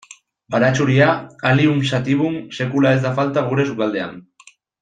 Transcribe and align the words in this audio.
Baratxuria, 0.53 1.09
Allium 1.51 1.83
sativum, 1.91 2.39
sekula 2.61 2.97
ez 2.97 3.05
da 3.07 3.15
falta 3.21 3.47
gure 3.53 3.71
sukaldean. 3.71 4.21